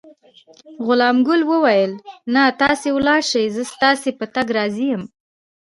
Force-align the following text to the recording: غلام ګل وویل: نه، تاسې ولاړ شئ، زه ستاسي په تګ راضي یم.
غلام 0.85 1.17
ګل 1.27 1.41
وویل: 1.51 1.91
نه، 2.33 2.43
تاسې 2.61 2.87
ولاړ 2.97 3.21
شئ، 3.31 3.45
زه 3.55 3.63
ستاسي 3.73 4.11
په 4.19 4.25
تګ 4.35 4.47
راضي 4.57 4.85
یم. 4.91 5.03